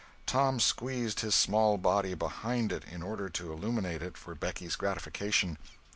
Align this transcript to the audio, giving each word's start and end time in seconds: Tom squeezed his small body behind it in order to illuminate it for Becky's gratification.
Tom 0.25 0.59
squeezed 0.59 1.19
his 1.19 1.35
small 1.35 1.77
body 1.77 2.15
behind 2.15 2.71
it 2.71 2.83
in 2.85 3.03
order 3.03 3.29
to 3.29 3.53
illuminate 3.53 4.01
it 4.01 4.17
for 4.17 4.33
Becky's 4.33 4.75
gratification. 4.75 5.59